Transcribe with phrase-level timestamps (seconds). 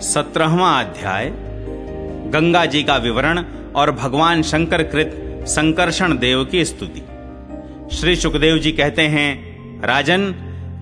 [0.00, 1.30] सत्रहवा अध्याय,
[2.30, 3.44] गंगा जी का विवरण
[3.76, 7.02] और भगवान शंकर कृत संकर्षण देव की स्तुति।
[7.96, 10.34] श्री सुखदेव जी कहते हैं, राजन,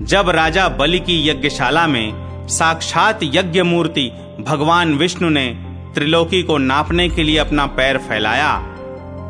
[0.03, 2.13] जब राजा बलि की यज्ञशाला में
[2.49, 5.47] साक्षात यज्ञ मूर्ति भगवान विष्णु ने
[5.95, 8.59] त्रिलोकी को नापने के लिए अपना पैर फैलाया,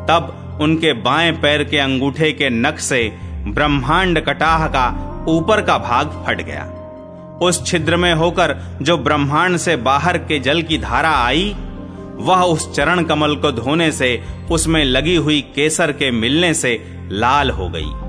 [0.09, 3.17] तब उनके बाएँ पैर के अंगूठे के नख से
[3.47, 4.87] ब्रह्मांड कटाह का
[5.27, 6.84] ऊपर का भाग फट गया।
[7.41, 11.55] उस छिद्र में होकर जो ब्रह्मांड से बाहर के जल की धारा आई,
[12.15, 17.49] वह उस चरण कमल को धोने से, उसमें लगी हुई केसर के मिलने से लाल
[17.49, 18.05] हो गई।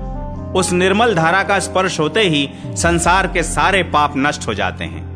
[0.59, 5.07] उस निर्मल धारा का स्पर्श होते ही संसार के सारे पाप नष्ट हो जाते हैं।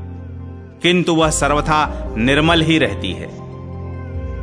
[0.84, 3.30] किंतु वह सर्वथा निर्मल ही रहती है।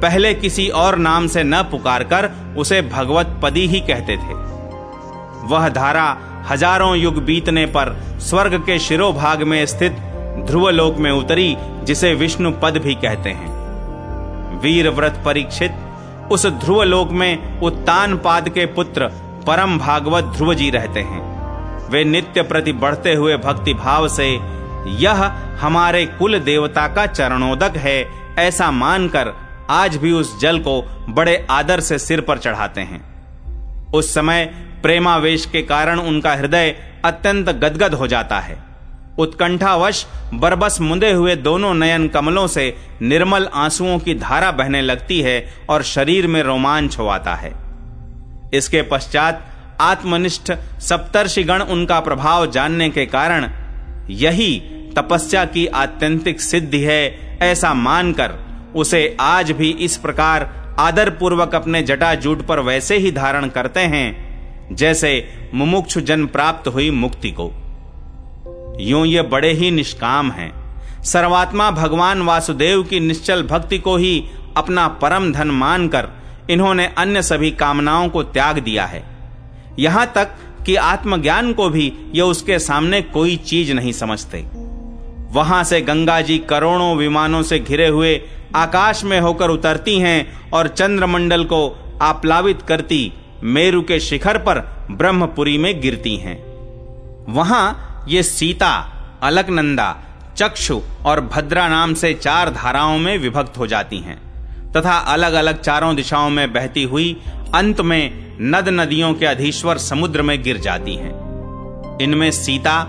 [0.01, 4.48] पहले किसी और नाम से न पुकारकर उसे भगवत पदी ही कहते थे।
[5.48, 9.93] वह धारा हज़ारों युग बीतने पर स्वर्ग के शिरोभाग में स्थित
[10.47, 13.56] ध्रुवलोक में उतरी, जिसे विष्णु पद भी कहते हैं।
[14.61, 15.75] वीर व्रत परीक्षित,
[16.31, 19.08] उस ध्रुवलोक में उत्तान पाद के पुत्र
[19.47, 21.27] परम भागवत ध्रुव जी रहते हैं।
[21.91, 24.28] वे नित्य प्रति बढ़ते हुए भक्ति भाव से,
[24.86, 25.23] यह
[25.61, 27.98] हमारे कुल देवता का चरणोदक है,
[28.39, 29.33] ऐसा मानकर
[29.70, 33.01] आज भी उस जल को बड़े आदर से सिर पर चढ़ाते हैं।
[33.92, 34.45] उस समय
[34.83, 38.57] प्रेमावेश के कारण उनका हृदय अत्यंत गदगद हो जाता है।
[39.19, 40.05] उत्कंठावश
[40.35, 45.83] बरबस मुंदे हुए दोनों नयन कमलों से निर्मल आंसुओं की धारा बहने लगती है और
[45.83, 47.53] शरीर में रोमांच होता है।
[48.55, 49.45] इसके पश्चात
[49.81, 53.51] आत्मनिष्ठ सप्तर्षिगण उनका प्रभाव जानने के कारण
[54.11, 54.59] यही
[54.97, 58.39] तपस्या की आत्यंतिक सिद्धि है ऐसा मानकर
[58.77, 60.48] उसे आज भी इस प्रकार
[60.79, 64.28] आदर पूर्वक अपने जटाजूट पर वैसे ही धारण करते हैं
[64.72, 67.52] जैसे मुमुक्षु जन प्राप्त हुई मुक्ति को।
[68.80, 70.52] यूँ ये बड़े ही निष्काम हैं।
[71.02, 74.24] सर्वात्मा भगवान वासुदेव की निश्चल भक्ति को ही
[74.56, 76.08] अपना परम धन मानकर
[76.50, 79.05] इन्होंने अन्य सभी कामनाओं को त्याग दिया है।
[79.78, 80.28] यहाँ तक
[80.67, 84.46] कि आत्मज्ञान को भी ये उसके सामने कोई चीज़ नहीं समझते।
[85.30, 88.23] वहाँ से गंगा जी करोड़ों विमानों से घिरे हुए
[88.55, 93.12] आकाश में होकर उतरती हैं और चंद्रमंडल को आप्लावित करती
[93.43, 94.61] मेरु के शिखर पर
[94.91, 96.37] ब्रह्मपुरी में गिरती हैं।
[97.29, 98.71] वहाँ ये सीता,
[99.23, 99.97] अलकनंदा,
[100.37, 104.17] चक्षु और भद्रा नाम से चार धाराओं में विभक्त हो जाती हैं,
[104.73, 107.17] तथा अलग अलग चारों दिशाओं में बहती हुई
[107.55, 112.83] अंत में नद नदियों के अधीश्वर समुद्र में गिर जाती हैं। इनमें सीता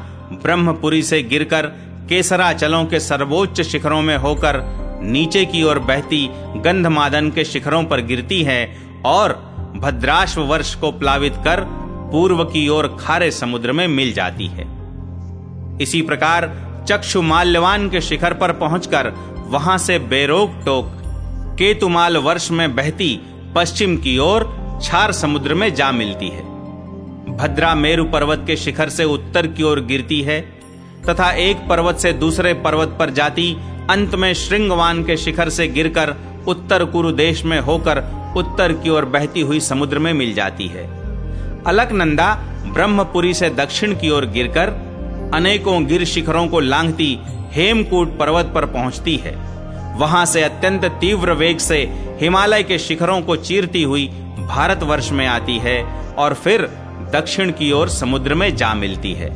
[0.44, 1.66] ब्रह्मपुरी से गिरकर
[2.10, 4.62] केसराचलों के सर्वोच्च शिखरों में होकर
[5.04, 11.36] नीचे की ओर बहती गंधमादन के शिखरों पर गिरती है और भद्राश्व वर्ष को प्लावित
[11.36, 11.64] कर
[12.12, 14.68] पूर्व की ओर खारे समुद्र में मिल जाती है।
[15.82, 16.48] इसी प्रकार
[16.90, 19.12] चक्षु माल्यवान के शिखर पर पहुंचकर
[19.48, 20.86] वहाँ से बेरोक टोक
[21.60, 23.20] केतुमाल वर्ष में बहती
[23.56, 24.48] पश्चिम की ओर
[24.84, 26.42] छार समुद्र में जा मिलती है।
[27.38, 30.42] भद्रा मेरु पर्वत के शिखर से उत्तर की ओर गिरती है
[31.10, 33.58] तथा एक पर्वत से दूसरे पर्वत पर जाती
[33.90, 36.16] अंत में श्रृंगवान के शिखर से गिरकर
[36.48, 38.00] उत्तर कुरु देश में होकर
[38.38, 40.86] उत्तर की ओर बहती हुई समुद्र में मिल जाती है।
[41.64, 42.34] अलकनंदा
[42.74, 44.70] ब्रह्मपुरी से दक्षिण की ओर गिरकर
[45.34, 47.20] अनेकों गिर शिखरों को लांघती
[47.52, 49.36] हेमकूट पर्वत पर पहुँचती है।
[49.98, 51.78] वहाँ से अत्यंत तीव्र वेग से
[52.22, 54.08] हिमालय के शिखरों को चीरती हुई
[54.40, 56.62] भारतवर्ष में आती है और फिर
[57.14, 59.32] दक्षिण की ओर समुद्र में जा मिलती है।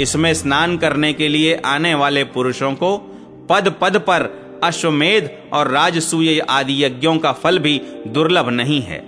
[0.00, 2.96] इसमें स्नान करने के लिए आने वाले पुरुषों को
[3.50, 4.22] पद पद पर
[4.62, 9.00] अश्वमेध और राजसूय आदि यज्ञों का फल भी दुर्लभ नहीं है।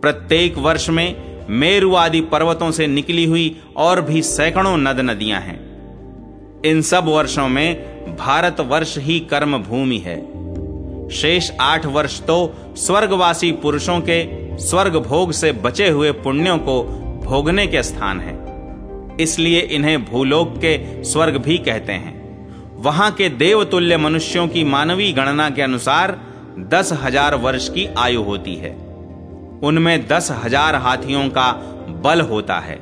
[0.00, 5.60] प्रत्येक वर्ष में मेरु आदि पर्वतों से निकली हुई और भी सैकड़ों नद नदियाँ हैं।
[6.64, 7.74] इन सब वर्षों में
[8.16, 10.20] भारत वर्ष ही कर्म भूमि है।
[11.08, 16.82] शेष आठ वर्ष तो स्वर्गवासी पुरुषों के स्वर्ग भोग से बचे हुए पुण्यों को
[17.24, 18.40] भोगने के स्थान है।
[19.20, 22.21] इसलिए इन्हें भूलोक के स्वर्ग भी कहते हैं।
[22.82, 26.18] वहाँ के देवतुल्य मनुष्यों की मानवीय गणना के अनुसार
[26.70, 28.70] दस हज़ार वर्ष की आयु होती है।
[29.64, 31.50] उनमें दस हज़ार हाथियों का
[32.04, 32.76] बल होता है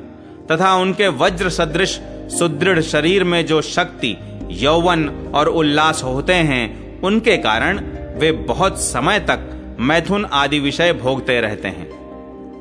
[0.47, 1.99] तथा उनके वज्र सदृश
[2.31, 4.15] सुदृढ़ शरीर में जो शक्ति,
[4.53, 7.79] यौवन और उल्लास होते हैं, उनके कारण
[8.19, 9.47] वे बहुत समय तक
[9.79, 11.89] मैथुन आदि विषय भोगते रहते हैं।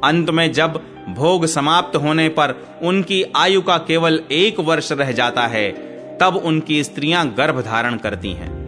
[0.05, 0.81] अंत में जब
[1.11, 5.69] भोग समाप्त होने पर उनकी आयु का केवल एक वर्ष रह जाता है
[6.21, 8.59] तब उनकी स्त्रियाँ गर्भ धारण करती हैं।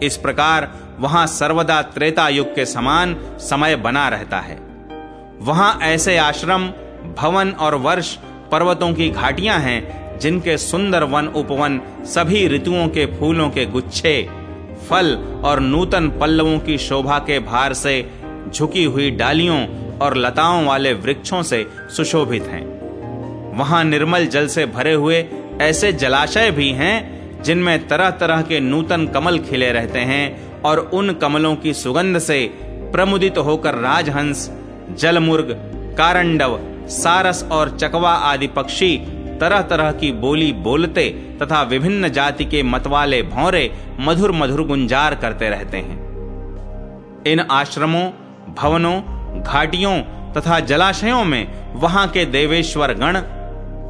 [0.00, 4.58] इस प्रकार वहाँ सर्वदा त्रेता युग के समान समय बना रहता है।
[5.40, 6.66] वहाँ ऐसे आश्रम,
[7.16, 8.16] भवन और वर्ष,
[8.52, 14.30] पर्वतों की घाटियाँ हैं, जिनके सुंदर वन उपवन सभी ऋतुओं के फूलों के गुच्छे,
[14.90, 18.12] फल और नूतन पल्लवों की शोभा के भार से
[18.54, 19.66] झुकी हुई डालियों
[19.98, 21.66] और लताओं वाले वृक्षों से
[21.96, 22.64] सुशोभित हैं।
[23.56, 25.22] वहाँ निर्मल जल से भरे हुए
[25.60, 31.12] ऐसे जलाशय भी हैं जिनमें तरह तरह के नूतन कमल खिले रहते हैं और उन
[31.12, 32.38] कमलों की सुगंध से
[32.92, 34.50] प्रमुदित होकर राजहंस,
[34.98, 35.52] जलमुर्ग,
[35.98, 36.58] कारंडव,
[36.88, 38.96] सारस और चकवा आदि पक्षी
[39.40, 41.08] तरह तरह की बोली बोलते
[41.42, 43.70] तथा विभिन्न जाति के मतवाले भौरे
[44.00, 45.98] मधुर मधुर गुंजार करते रहते हैं।
[47.26, 48.04] इन आश्रमों,
[48.54, 49.00] भवनों,
[49.42, 49.98] घाटियों
[50.32, 53.20] तथा जलाशयों में वहाँ के देवेश्वर गण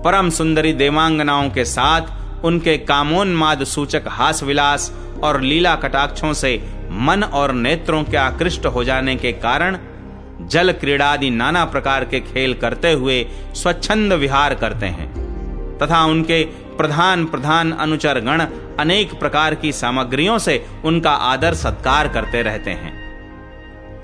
[0.04, 4.90] परम सुंदरी देवांगनाओं के साथ उनके कामोन्माद सूचक हास विलास
[5.22, 6.52] और लीला कटाक्षों से
[7.00, 9.76] मन और नेत्रों के आकृष्ट हो जाने के कारण
[10.42, 13.24] जल क्रीड़ादि नाना प्रकार के खेल करते हुए
[13.54, 15.08] स्वच्छंद विहार करते हैं,
[15.78, 16.42] तथा उनके
[16.76, 18.44] प्रधान प्रधान अनुचर गण
[18.80, 22.92] अनेक प्रकार की सामग्रियों से उनका आदर सत्कार करते रहते हैं।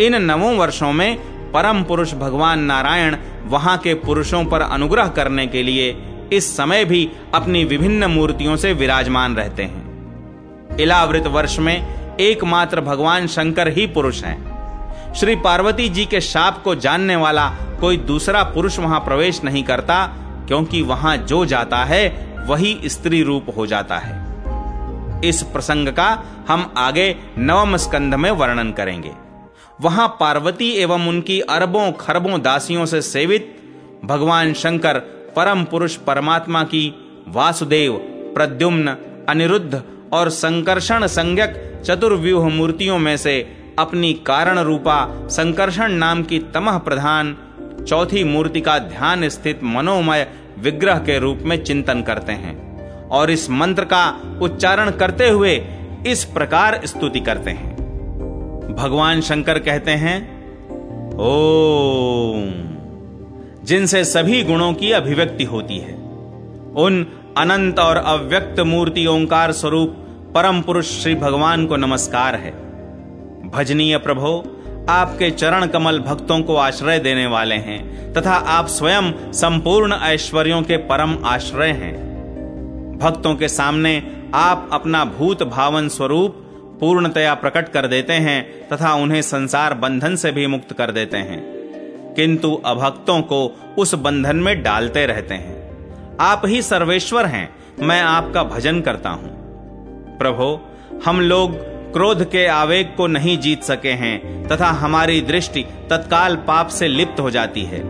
[0.01, 5.63] इन नवों वर्षों में परम पुरुष भगवान नारायण वहाँ के पुरुषों पर अनुग्रह करने के
[5.63, 5.97] लिए
[6.33, 13.27] इस समय भी अपनी विभिन्न मूर्तियों से विराजमान रहते हैं। इलावृत वर्ष में एकमात्र भगवान
[13.27, 17.49] शंकर ही पुरुष हैं। श्री पार्वती जी के शाप को जानने वाला
[17.81, 20.07] कोई दूसरा पुरुष वहाँ प्रवेश नहीं करता,
[20.47, 22.09] क्योंकि वहाँ जो जाता है,
[22.49, 24.25] वही स्त्री रूप हो जाता है।
[25.25, 26.09] इस प्रसंग का
[26.49, 29.13] हम आगे नवम स्कंध में वर्णन करेंगे।
[29.81, 33.53] वहाँ पार्वती एवं उनकी अरबों खरबों दासियों से सेवित
[34.05, 34.99] भगवान शंकर
[35.37, 36.95] परम पुरुष परमात्मा की
[37.29, 37.93] वासुदेव,
[38.35, 38.97] प्रद्युम्न,
[39.29, 39.83] अनिरुद्ध
[40.13, 47.37] और संकर्षण संज्ञक चतुर्व्यूह मूर्तियों में से अपनी कारण रूपा संकर्षण नाम की तमह प्रधान
[47.89, 50.27] चौथी मूर्ति का ध्यान स्थित मनोमय
[50.59, 54.09] विग्रह के रूप में चिंतन करते हैं और इस मंत्र का
[54.43, 55.57] उच्चारण करते हुए
[56.07, 57.76] इस प्रकार स्तुति करते हैं।
[58.71, 60.47] भगवान शंकर कहते हैं,
[61.15, 62.67] ओम।
[63.65, 65.95] जिनसे सभी गुणों की अभिव्यक्ति होती है।
[66.77, 69.89] उन अनंत और अव्यक्त मूर्ति ओंकार स्वरूप
[70.35, 72.51] परम पुरुष श्री भगवान को नमस्कार है।
[73.51, 74.53] भजनीय प्रभो,
[74.89, 80.77] आपके चरण कमल भक्तों को आश्रय देने वाले हैं तथा आप स्वयं संपूर्ण ऐश्वर्यों के
[80.77, 82.07] परम आश्रय हैं।
[82.99, 84.03] भक्तों के सामने
[84.35, 86.46] आप अपना भूत भावन स्वरूप
[86.81, 91.57] पूर्णतया प्रकट कर देते हैं तथा उन्हें संसार बंधन से भी मुक्त कर देते हैं।
[92.17, 95.57] किंतु अभक्तों को उस बंधन में डालते रहते हैं।
[96.21, 99.29] आप ही सर्वेश्वर हैं, मैं आपका भजन करता हूँ।
[100.19, 100.71] प्रभो,
[101.05, 101.57] हम लोग
[101.93, 107.21] क्रोध के आवेग को नहीं जीत सके हैं, तथा हमारी दृष्टि तत्काल पाप से लिप्त
[107.21, 107.81] हो जाती है।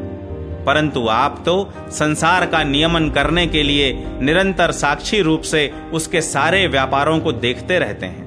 [0.65, 6.67] परंतु आप तो संसार का नियमन करने के लिए निरंतर साक्षी रूप से उसके सारे
[6.67, 8.26] व्यापारों को देखते रहते हैं।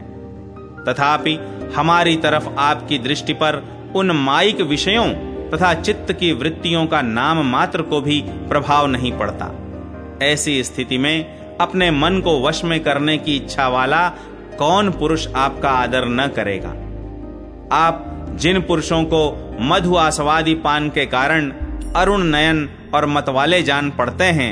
[0.90, 1.40] तथापि
[1.76, 3.64] हमारी तरफ़ आपकी दृष्टि पर
[3.96, 5.10] उन माइक विषयों
[5.50, 9.52] तथा चित्त की वृत्तियों का नाम मात्र को भी प्रभाव नहीं पड़ता।
[10.26, 14.10] ऐसी स्थिति में अपने मन को वश में करने की इच्छा वाला
[14.60, 16.70] कौन पुरुष आपका आदर न करेगा?
[17.76, 18.06] आप
[18.36, 19.22] जिन पुरुषों को
[19.62, 21.52] मधु आसवादी पान के कारण
[21.96, 24.52] अरुण नयन और मतवाले जान पड़ते हैं,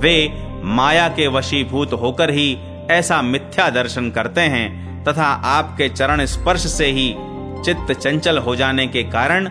[0.00, 0.32] वे
[0.64, 2.58] माया के वशीभूत होकर ही
[2.90, 7.14] ऐसा मिथ्या दर्शन करते हैं तथा आपके चरण स्पर्श से ही
[7.64, 9.48] चित्त चंचल हो जाने के कारण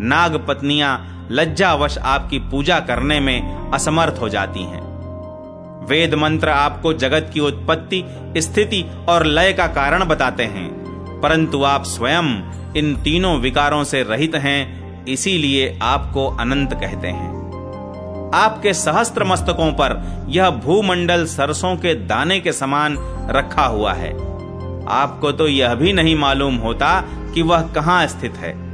[0.00, 4.84] नाग पत्नियाँ लज्जावश आपकी पूजा करने में असमर्थ हो जाती हैं।
[5.86, 8.04] वेद मंत्र आपको जगत की उत्पत्ति,
[8.36, 10.68] स्थिति और लय का कारण बताते हैं,
[11.20, 12.32] परंतु आप स्वयं
[12.74, 17.34] इन तीनों विकारों से रहित हैं, इसीलिए आपको अनंत कहते हैं।
[18.34, 22.96] आपके सहस्त्र मस्तकों पर यह भूमंडल सरसों के दाने के समान
[23.30, 24.12] रखा हुआ है।
[24.88, 28.66] आपको तो यह भी नहीं मालूम होता कि वह कहाँ स्थित है।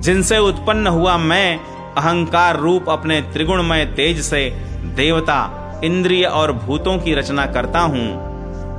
[0.00, 1.60] जिनसे उत्पन्न हुआ मैं,
[1.96, 4.50] अहंकार रूप अपने त्रिगुणमय तेज से
[4.84, 8.26] देवता, इंद्रिय और भूतों की रचना करता हूँ।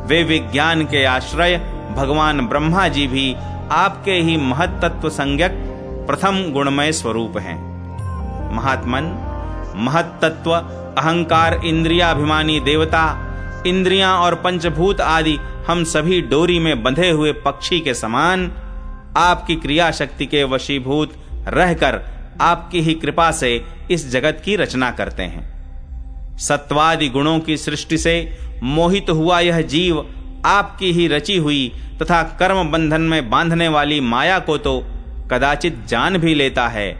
[0.07, 1.57] वे विज्ञान के आश्रय,
[1.97, 3.35] भगवान ब्रह्मा जी भी
[3.71, 5.51] आपके ही महत्त्व संज्ञक,
[6.07, 7.67] प्रथम गुणमय स्वरूप हैं।
[8.55, 9.33] महात्मन
[9.75, 10.51] महत्त्व
[10.97, 13.23] अहंकार, इंद्रियाभिमानी देवता,
[13.67, 18.45] इंद्रियाँ और पंचभूत आदि हम सभी डोरी में बंधे हुए पक्षी के समान,
[19.17, 21.13] आपकी क्रिया शक्ति के वशीभूत
[21.47, 21.99] रहकर
[22.41, 23.49] आपकी ही कृपा से
[23.91, 28.13] इस जगत की रचना करते हैं। सत्वादि गुणों की सृष्टि से
[28.63, 29.99] मोहित हुआ यह जीव
[30.45, 31.71] आपकी ही रची हुई
[32.01, 34.79] तथा कर्म बंधन में बांधने वाली माया को तो
[35.31, 36.91] कदाचित जान भी लेता है,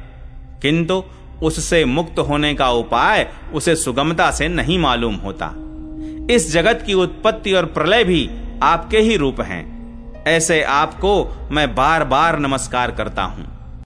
[0.62, 1.03] किंतु
[1.43, 5.53] उससे मुक्त होने का उपाय उसे सुगमता से नहीं मालूम होता।
[6.33, 8.29] इस जगत की उत्पत्ति और प्रलय भी
[8.63, 9.77] आपके ही रूप हैं।
[10.23, 13.56] ऐसे आपको मैं बार बार नमस्कार करता हूँ।